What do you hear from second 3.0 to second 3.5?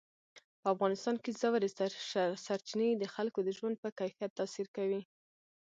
خلکو د